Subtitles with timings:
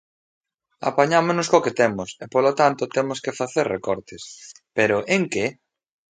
[0.89, 4.23] Apañámonos co que temos, e polo tanto temos que facer recortes,
[4.77, 5.45] pero en que?